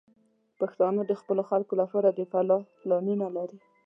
[0.59, 3.57] پښتانه د خپلو خلکو لپاره د فلاح پلانونه لري.